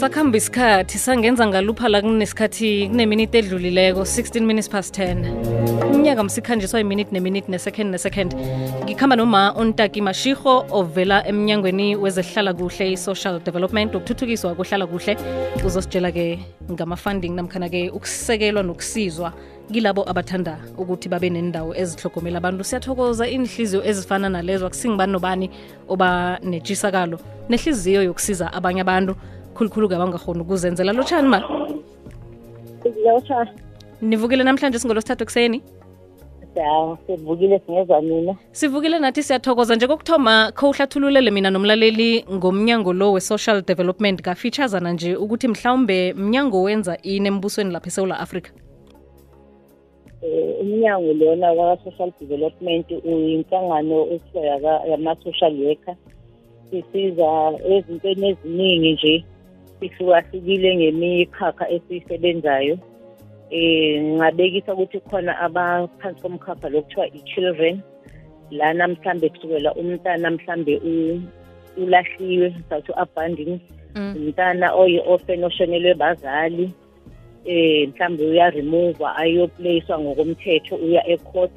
[0.00, 7.48] sakuhamba isikhathi sangenza ngaluphala kunesikhathi kuneminiti edlulileko 16 minutes past 10 umnyaka msikhanjiswa iminute neminute
[7.52, 8.34] nesecond nesecond.
[8.84, 15.16] Ngikhamba noma untaki mashiho ovela emnyangweni wezehlala kuhle i-social development ukuthuthukiswa kohlala kuhle.
[15.66, 16.38] Uzositshela-ke
[16.72, 19.32] ngama-funding namkhana-ke ukusekelwa nokusizwa
[19.72, 22.64] kilabo abathanda ukuthi babe nendawo ezihlogomela abantu.
[22.64, 25.50] Siyathokoza inhliziyo ezifana nalezo akusingibani nobani
[25.88, 29.14] oba netshisakalo nehliziyo yokusiza abanye abantu
[29.54, 30.92] khulukhulu-ke abangakhoni ukuzenzela.
[30.92, 31.40] Lotshani ma?
[33.06, 33.50] Lotshani
[34.02, 35.62] nivukile namhlanje singolosithathu ekuseni?
[36.56, 38.36] Ya sivukile singezwa mina.
[38.52, 39.76] Sivukile nathi siyathokoza.
[39.76, 46.98] Nje kokuthoma khowuhlathululele mina nomlaleli ngomnyango lo we-social development kafeaturesana nje ukuthi mhlawumbe mnyango wenza
[47.02, 48.50] ini embusweni lapha esewula afrika?
[50.22, 54.06] Um umnyango lona waka-social development uyinhlangano
[54.90, 55.96] yama-social worker.
[56.70, 59.24] Sisiza ezintweni eziningi nje
[59.80, 62.78] sihlukahlukile ngemikhakha esiyisebenzayo
[63.50, 67.82] eh ngabekisa ukuthi khona abaphansi komkhapha lokuthiwa i-children.
[68.50, 70.80] Lana mhlambe kusukela umntana mhlambe
[71.76, 73.60] ulahliwe sathu abanding
[73.96, 76.70] umntana oyi-orphan oshonelwe bazali.
[77.44, 81.56] Eh mhlambe uyaremova ayoplacewa ngokomthetho uya ecourt.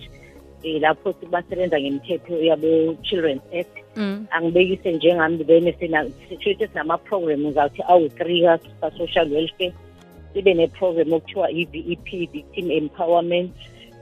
[0.64, 3.83] Eh lapho sibasebenza ngemithetho yabo-children's act.
[4.32, 5.74] Angibekise njengami bene
[6.30, 8.42] sithethe sinama-program zawuthi awu-three
[8.82, 9.74] ka-social welfare.
[10.34, 13.52] Sibe ne-program okuthiwa i-vep victim empowerment.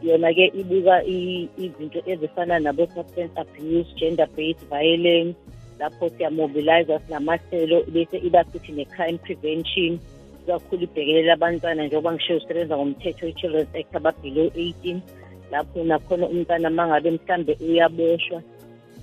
[0.02, 5.36] Yona-ke ibuka izinto ezifana nabo-substance abuse gender based violence.
[5.80, 10.00] Lapho siyamobiliza sinamahlelo bese iba futhi ne-crime prevention.
[10.48, 15.02] Kakhulu ibhekelela abantwana njengoba ngisho usebenza ngomthetho we-children's act ababelow eighteen
[15.52, 18.42] lapho nakhona umntwana uma ngabe mhlambe uyaboshwa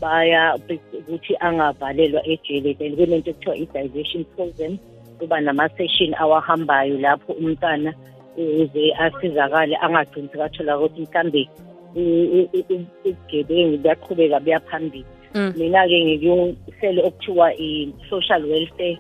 [0.01, 2.75] baya ukuthi angavalelwa ejele.
[2.79, 4.79] Then kunento ekuthiwa i-diversion program
[5.19, 7.95] kuba nama-session awahambayo lapho umntwana
[8.37, 11.49] ukuze asizakale angagcini sekathola ukuthi mhlambe
[11.95, 15.05] ubugebengu buyaqhubeka buya phambili.
[15.35, 18.99] Mina-ke ngikuhlelo okuthiwa i-social welfare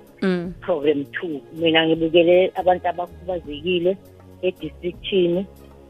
[0.60, 1.40] program two.
[1.54, 3.96] Mina ngibukele abantu abakhubazekile
[4.42, 5.46] edistrictini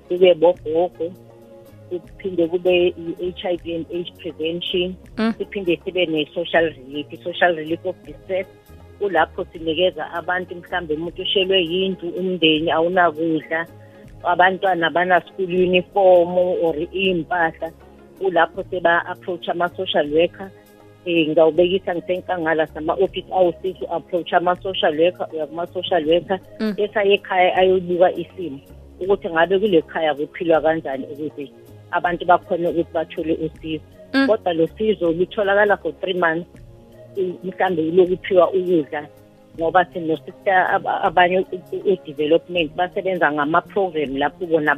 [0.08, 1.12] kube bogogo
[1.88, 4.96] kuphinde kube i-HIV and AIDS prevention
[5.38, 7.06] siphinde sibe ne-social relief.
[7.12, 8.46] I-social relief of distress
[8.98, 13.66] kulapho sinikeza abantu mhlambe umuntu ushelwe yindlu umndeni awunakudla
[14.22, 17.70] abantwana bana-school uniform or iy'mpahla
[18.18, 20.50] kulapho seba-approach ama-social worker.
[21.06, 26.38] Um ngawubekisa ngisenkangala sama-office awusithi u-approach ama-social worker uya kuma-social worker
[26.76, 28.60] esaye ekhaya ayobuka isimo
[29.00, 31.52] ukuthi ngabe kule khaya kuphilwa kanjani ukuze
[31.90, 33.84] abantu bakhone ukuthi bathole usizo.
[34.26, 36.48] Kodwa lo sizo lutholakala for three months
[37.44, 39.06] mhlambe lokuphiwa ukudla
[39.58, 41.44] ngoba sinosister abanye
[41.84, 44.74] e-development basebenza ngama-program lapho bona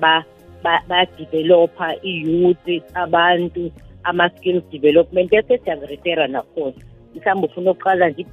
[0.62, 3.70] bayadevelopha i-youth abantu
[4.04, 6.72] ama-skills development bese siyakurefera nakhona.
[7.14, 8.26] Mhlawumbe ufuna ukuqala nje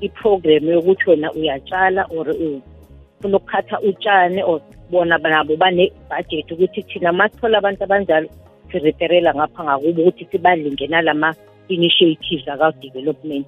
[0.00, 4.60] i-program yokuthi wena uyatshala or ufuna ukukhatha utshane or
[4.94, 8.28] bona nabo bane-budget ukuthi thina masithola abantu abanjalo
[8.70, 13.46] sireferela ngapha ngakubo ukuthi sibalinge nalama-initiatives aka-development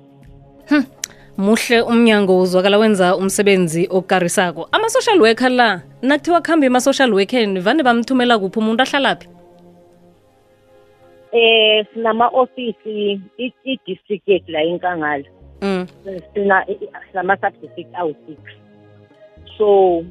[0.68, 0.84] hmm.
[1.36, 8.38] muhle umnyango uzwakala wenza umsebenzi okarisako ama-social worker la nakuthiwa kuhambe ema-social workeni vane bamthumela
[8.38, 9.28] kuphi umuntu ahlalaphi
[11.32, 13.20] eh sinama-ofisi
[13.64, 15.24] i-district yethu la enkangala
[15.62, 15.86] mm.
[17.12, 18.38] sinama-subdistrict awu-six
[19.58, 20.04] so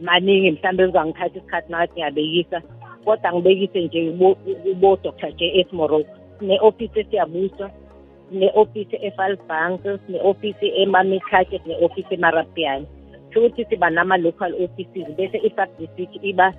[0.00, 2.62] maningi mhlawumbe kuzangithatha isikhathi nakathi ngiyabekisa.
[3.04, 4.12] Kodwa ngibekise nje
[4.64, 5.60] kubo-dr j.
[5.60, 5.72] S.
[5.72, 7.70] Morocco sine-ofisi esiyabuswa
[8.30, 12.86] sine-ofisi e-falbank sine-ofisi emamikhathe sine-ofisi emarapiani
[13.30, 16.54] sho ukuthi siba nama-local offices bese i-subdistrict iba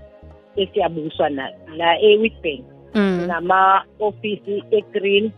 [0.56, 2.64] esiyabuswa nayo la e-witbank.
[3.28, 5.32] Nama-ofisi e-green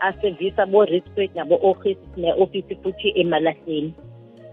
[0.00, 3.94] asevisa bo-respect nabo-office ne-ofisi futhi emalahleni.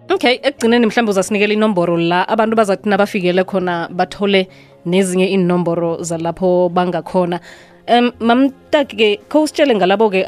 [0.10, 4.48] Okay ekugcineni mhlawumbe uzasinikela inomboro la abantu bazathi nabafikele khona bathole
[4.86, 7.40] nezinye inomboro zalapho bangakhona.
[7.88, 10.26] Um mamtaki-ke kho usitshele ngalabo-ke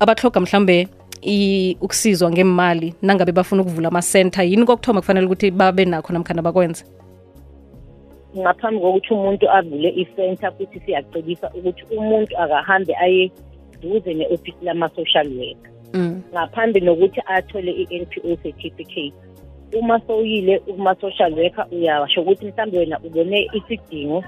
[0.00, 0.88] abahloga mhlawumbe
[1.80, 6.84] ukusizwa ngemali nangabe bafuna ukuvula ama-center yini kokuthoma kufanele ukuthi babe nakho namkhana bakwenze
[8.38, 13.30] ngaphambi kokuthi umuntu avule i-center futhi siyacebisa ukuthi umuntu akahambe aye
[13.82, 15.75] duze ne-ofisi lama-social worker
[16.32, 19.14] ngaphambi nokuthi athole i-NPO certificate
[19.78, 24.24] uma sowuyile kuma-social worker uyasho ukuthi mhlawumbe wena ubone isidingo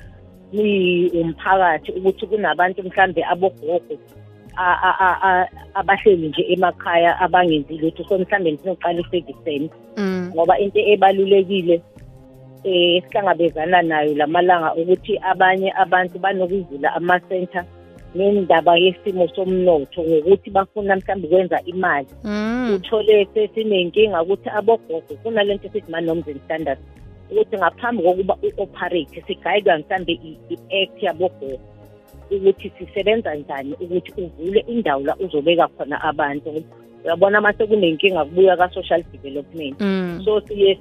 [0.52, 3.98] umphakathi ukuthi kunabantu mhlambe abogogo
[5.74, 8.04] abahleli nje emakhaya abangenzi lutho.
[8.08, 9.70] So mhlawumbe sinoqala i-service
[10.34, 11.82] ngoba into ebalulekile
[12.64, 17.64] eh esihlangabezana nayo lamalanga ukuthi abanye abantu banokuvula ama-center
[18.16, 22.08] ngendaba yesimo somnotho ngokuthi bafuna mhlawumbe ukwenza imali.
[22.74, 26.82] Uthole sesinenkinga ukuthi abogogo kunalento esithi ma-norms standards
[27.30, 31.60] ukuthi ngaphambi kokuba u-operate sigayidwa mhlawumbe i-act yabogogo
[32.30, 36.64] ukuthi sisebenza njani ukuthi uvule indawo la uzobeka khona abantu.
[37.04, 39.80] Uyabona mase kunenkinga kubuya ka-social development.
[39.80, 40.22] Mm.
[40.24, 40.78] so siye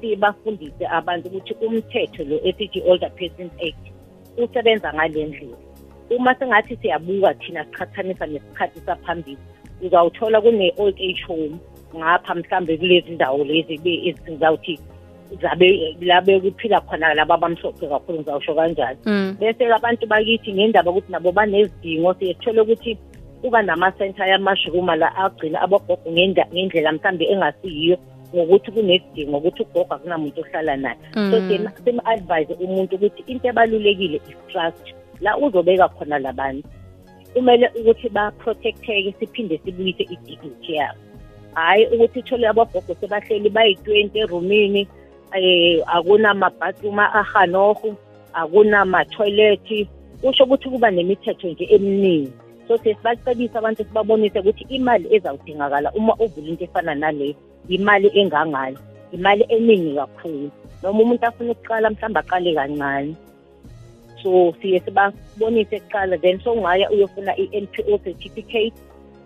[0.00, 3.84] sibafundise abantu ukuthi umthetho lo esithi older persons act
[4.38, 5.65] usebenza ngale ndlela.
[6.10, 9.38] Uma sengathi siyabuka thina siqhathanisa nesikhathi saphambili
[9.82, 11.56] uzawuthola kune-old age home
[11.96, 14.80] ngapha mhlambe kulezi ndawo lezi ezizawuthi
[15.42, 19.36] zabe labe kuphila khona laba abamhlophe kakhulu ngizawusho kanjalo mm.
[19.40, 22.98] bese abantu bakithi ngendaba ukuthi nabo banezidingo siyethole ukuthi
[23.42, 27.98] kuba namasenta yamashroom la agcina abogogo ngendlela mhlambe engasiyiyo
[28.34, 31.68] ngokuthi kunesidingo ukuthi ugogo akunamuntu ohlala naye so mm.
[31.84, 36.68] sim-advise umuntu ukuthi into ebalulekile is-trust la uzobeka khona labantu
[37.36, 41.00] kumele ukuthi ba-protect-eke siphinde sibuyise i-dignity yabo.
[41.54, 44.88] Hhayi ukuthi uthole abogogo sebahleli bayi-twenty erumini
[45.36, 47.96] eh akunama-bathroom ahanoho
[48.32, 49.88] akunama-toilet
[50.20, 52.32] kusho ukuthi kuba nemithetho nje eminingi.
[52.68, 57.34] So sesibacebisa abantu sibabonise ukuthi imali ezawudingakala uma uvula into efana naleyo
[57.68, 58.78] imali engangani
[59.12, 60.50] imali eningi kakhulu.
[60.82, 63.14] Noma umuntu afuna ukuqala mhlawumbe aqale kancane.
[64.26, 68.74] So siye sibabonise kuqala then songaya uyofuna i-NPO certificate.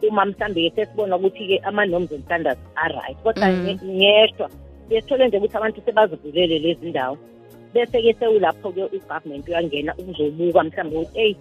[0.03, 4.51] Uma mhlawumbe sesibona ukuthi-ke ama-norms and standards are-right kodwa ngedwa
[4.89, 7.17] siyethole nje ukuthi abantu sebazivulele lezi ndawo.
[7.75, 11.37] Bese-ke sewulapho-ke ugovernment uyangena ukuzobuka mhlawumbe ukuthi eyi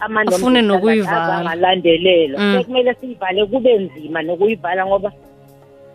[0.00, 1.38] afune nokuyivala.
[1.38, 2.40] angalandelelwa.
[2.40, 2.54] Mm.
[2.58, 5.12] sekumele siyivale kube nzima nokuyivala ngoba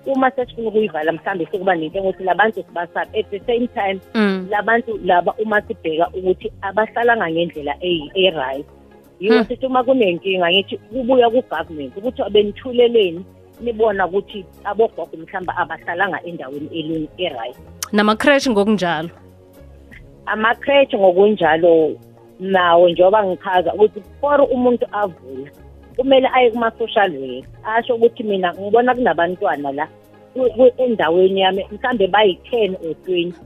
[0.06, 4.48] uma sesifuna ukuyivala mhlawumbe sekuba nento engokuthi labantu sibasaphi at the same time mm.
[4.50, 7.76] labantu laba uma sibheka ukuthi abahlalanga ngendlela
[8.16, 8.66] e-right
[9.20, 9.46] yiwo mm.
[9.46, 13.26] sithi uma kunenkinga ngithi kubuya ku-government ukuthi abenithuleleni
[13.62, 17.56] nibona ukuthi abogogo mhlawumbe abahlalanga endaweni elungi e-right
[17.92, 19.10] nama-crash ngokunjalo
[20.26, 21.96] ama-crash ngokunjalo
[22.40, 25.52] nawo njengoba ngichaza ukuthi for umuntu avule
[25.96, 29.88] kumele aye kuma-social work asho ukuthi mina ngibona kunabantwana la
[30.78, 33.38] endaweni yami mhlambe bayi-ten or twenty.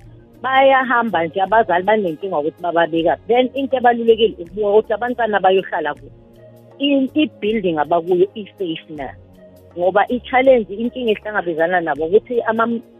[0.42, 3.18] Bayahamba nje abazali banenkinga ukuthi bababeka.
[3.28, 6.12] Then into ebalulekile ukubuka ukuthi abantwana bayohlala kuyo
[6.80, 9.10] i-building abakuyo i-safe na?
[9.78, 12.44] Ngoba i-challenge inkinga esihlangabezana nabo ukuthi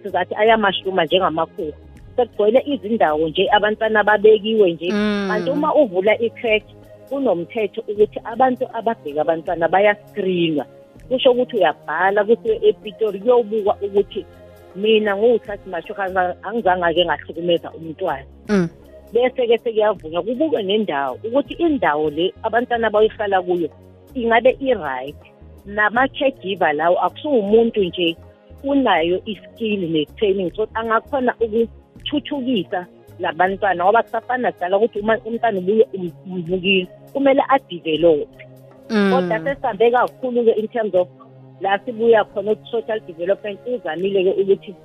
[0.04, 1.74] sizathi ayamashuma njengamakhukhu
[2.16, 4.92] sekugcwele izindawo nje abantwana babekiwe nje.
[4.92, 5.28] Mm.
[5.30, 6.64] kanti uma uvula i-crack
[7.10, 10.66] kunomthetho ukuthi abantu ababheka abantwana bayaskrinwa.
[11.10, 14.26] Kusho ukuthi uyabhala kuthiwe epitori kuyobukwa ukuthi
[14.76, 15.94] mina nguwuthathi masho
[16.44, 18.28] angizange-ke ngahlukumeza umntwana.
[18.50, 18.70] Mm.
[19.14, 23.70] bese-ke sekuyavunywa kubukwe nendawo ukuthi indawo le abantwana bayihlala kuyo
[24.14, 25.22] ingabe i-right.
[25.66, 28.16] Nama-caregiver lawo akusuwumuntu nje
[28.64, 32.86] unayo i-skill ne-training so angakhona ukuthuthukisa
[33.20, 35.88] labantwana ngoba kusafana kudala ukuthi uma umntwana ubuye
[36.26, 38.44] umbukile kumele adevelophe
[38.90, 39.12] mm.
[39.12, 41.08] kodwa sesihambe kakhulu-ke in terms of
[41.62, 44.76] la sibuya khona ukuthi-social development uzamile-ke ukuthi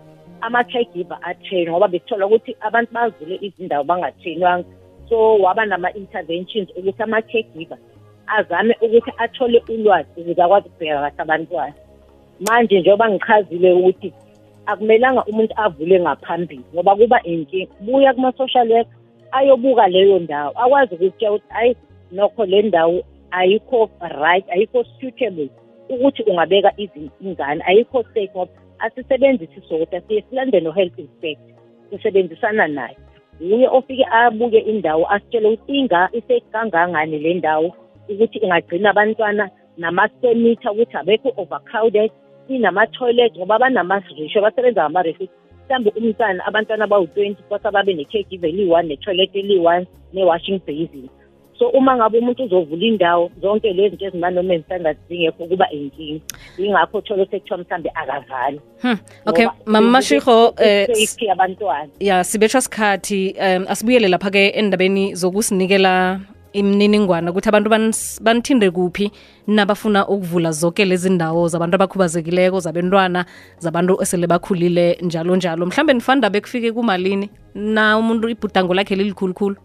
[0.40, 4.68] ama-caregiver atrain ngoba besithola ukuthi abantu bavule izindawo bangatrainwanga
[5.08, 7.78] so waba nama-interventions ukuthi ama-caregiver
[8.26, 11.74] azame ukuthi athole ulwazi ukuze akwazi ukubheka kahle abantwana.
[12.40, 14.12] Manje njengoba ngichazile ukuthi
[14.66, 17.72] akumelanga umuntu avule ngaphambili ngoba kuba inkinga.
[17.80, 18.88] Buya kuma-social work
[19.32, 21.76] ayobuka leyo ndawo akwazi ukutshela ukuthi hayi
[22.12, 25.50] nokho le ndawo ayikho right ayikho suitable
[25.88, 31.40] ukuthi ungabeka izingane ayikho safe ngoba asisebenzisi sodwa siye silande no-health inspect
[31.90, 32.96] sisebenzisana naye.
[33.40, 37.74] Uye ofike abuke indawo asitshele ukuthi inga isekangangani le ndawo
[38.08, 42.10] ukuthi ingagcina abantwana nama-semitha ukuthi abekho overcrowded
[42.48, 45.28] inama-toilet ngoba banama-ratio basebenza ngama-ratio
[45.66, 51.08] mhlawumbe umntwana abantwana bawu-twenty kosa babe ne-caregiver eli-one ne-toilet eli-one ne-washing basin.
[51.58, 56.20] So uma ngabe umuntu uzovula indawo zonke lezi zinto ezima-normal standards zingekho kuba inkinga.
[56.58, 58.98] Yingakho uthole sekuthiwa mhlawumbe akavali hmm.
[59.26, 59.46] okay.
[59.66, 66.20] mama mashiho eh, safety yabantwana ya sibetshwa sikhathi um asibuyele lapha-ke endabeni zokusinikela
[66.52, 67.70] imininingwana ukuthi abantu
[68.20, 69.10] banithinde kuphi
[69.46, 73.24] nabafuna ukuvula zonke lezi ndawo zabantu abakhubazekileko zabentwana
[73.58, 75.66] zabantu esele bakhulile njalo njalo.
[75.66, 77.30] Mhlambe nifanda bekufike kumalini?
[77.54, 79.56] Na umuntu ibhudango lakhe lilikhulukhulu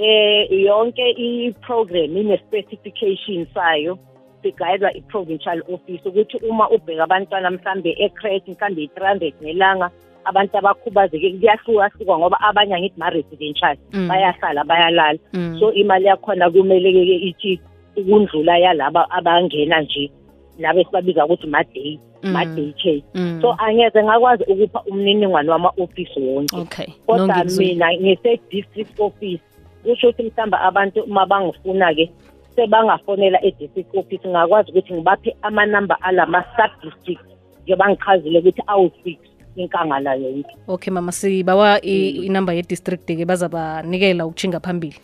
[0.00, 3.98] eh yonke i-program ine-specification sayo
[4.42, 9.90] sigayidwa i-provincial office ukuthi uma ubheka abantwana mhlambe ecret mhlambe i-three hundred ngelanga
[10.30, 14.08] abantu abakhubazeke kuyahluka-hluka ngoba abanye angithi ma-residential Mm.
[14.08, 15.56] bayahlala bayalala Mm.
[15.60, 17.60] so imali yakhona kumele-ke ithi
[17.96, 20.10] ukundlula yalaba abangena nje
[20.58, 22.32] laba esibabiza ukuthi ma-day Mm.
[22.32, 23.38] ma-day care Mm.
[23.42, 27.74] so angeze ngakwazi ukupha umniningwane wama-ofisi wonke okay kodwa Nongizwile.
[27.74, 29.40] mina ngise-district office
[29.84, 32.10] kusho ukuthi mhlawumbe abantu uma bangifuna-ke
[32.56, 37.24] sebangafonela e-district office ngakwazi ukuthi ngibaphe amanamba alama-sub-district
[37.64, 39.18] njengoba ngichazile ukuthi awu-six
[39.56, 40.56] inkangala yonke.
[40.68, 42.24] Okay mama sibawa mm.
[42.24, 44.96] inamba ye-district-ke bazabanikela ukutshinga phambili.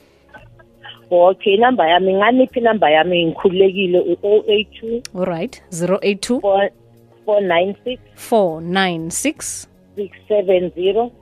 [1.10, 3.26] Okay inamba yami nganiphi inamba yami?
[3.26, 5.02] Ngikhululekile u-o eight two.
[5.14, 6.40] All right zero eight two.
[7.24, 8.00] Four nine six.
[8.14, 9.68] Four nine six.
[9.96, 11.12] Six seven zero.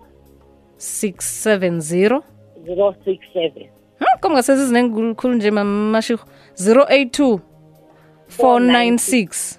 [0.77, 2.25] Six seven zero.
[2.65, 3.69] Zero six seven.
[4.21, 7.41] Komi ngasezi zinengikhulu nje mamashiho zero eight two.
[8.29, 9.59] Four nine six.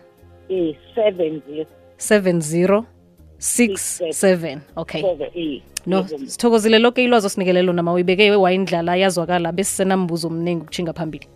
[0.50, 1.66] Eh, seven zero.
[1.98, 2.86] Seven zero.
[3.46, 5.04] 67 okay.
[5.86, 11.28] No sithokozile lonke ilwazi osinikele lona mawuyibeke wayindlala yazwakala besisenambuzo omningi ukutshinga phambili.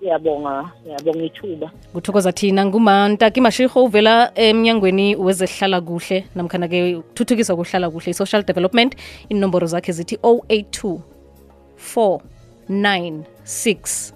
[0.00, 1.70] Siyabonga siyabonga ithuba.
[1.92, 8.96] Kuthokoza thina ngumantaki mashiho uvela emnyangweni wezehlala kuhle namkhana-ke ukuthuthukisa kuhlala kuhle i-social development.
[9.28, 10.98] Inomboro zakhe zithi 082
[11.96, 12.20] 4
[12.70, 14.12] 9 6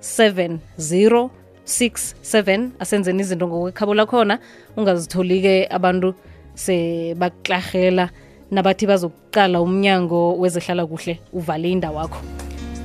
[0.00, 1.28] 7 0
[1.66, 4.38] 6 7 asenzeni izinto ngokwekhabo lakhona
[4.76, 6.14] ungazitholi-ke abantu
[6.54, 8.10] sebaklarhela
[8.50, 12.20] nabathi bazokuqala umnyango wezehlala kuhle uvale indawo wakho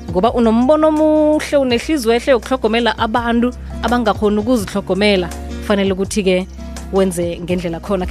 [0.09, 5.27] ngoba unombono omuhle unehliziyo ehle yokuhlogomela abantu abangakhoni ukuzihlogomela
[5.59, 6.47] kufanele ukuthi-ke
[6.93, 8.05] wenze ngendlela khona